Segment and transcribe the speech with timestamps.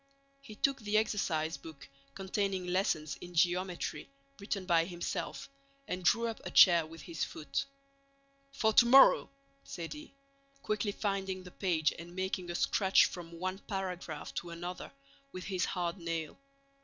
[0.41, 5.47] He took the exercise book containing lessons in geometry written by himself
[5.87, 7.63] and drew up a chair with his foot.
[8.51, 9.29] "For tomorrow!"
[9.63, 10.11] said he,
[10.63, 14.91] quickly finding the page and making a scratch from one paragraph to another
[15.31, 16.35] with his hard nail.